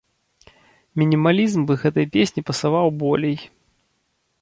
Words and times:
Мінімалізм 1.01 1.61
бы 1.73 1.77
гэтай 1.83 2.05
песні 2.17 2.45
пасаваў 2.51 2.87
болей. 3.07 3.37